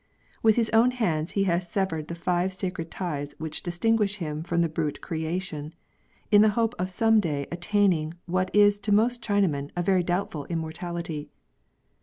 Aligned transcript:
With 0.41 0.55
his 0.55 0.71
own 0.71 0.89
hands 0.89 1.33
he 1.33 1.43
has 1.43 1.69
severed 1.69 2.07
the 2.07 2.15
five 2.15 2.53
sacred 2.53 2.89
ties 2.89 3.35
which 3.37 3.61
distinguish 3.61 4.15
him 4.15 4.41
from 4.41 4.61
the 4.61 4.67
brute 4.67 4.99
creation, 4.99 5.75
in 6.31 6.41
the 6.41 6.49
hope 6.57 6.73
of 6.79 6.89
some 6.89 7.19
day 7.19 7.45
attaining 7.51 8.15
what 8.25 8.49
is 8.51 8.79
to 8.79 8.91
most 8.91 9.21
China 9.21 9.47
men 9.47 9.71
a 9.75 9.83
very 9.83 10.01
doubtful 10.01 10.45
immortality. 10.45 11.29